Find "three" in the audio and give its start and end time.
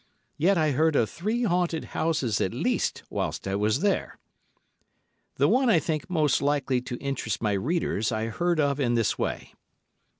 1.11-1.43